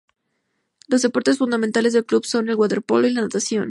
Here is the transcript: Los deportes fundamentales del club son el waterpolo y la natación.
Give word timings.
Los 0.87 1.03
deportes 1.03 1.37
fundamentales 1.37 1.93
del 1.93 2.05
club 2.07 2.25
son 2.25 2.49
el 2.49 2.55
waterpolo 2.55 3.05
y 3.05 3.11
la 3.13 3.21
natación. 3.21 3.59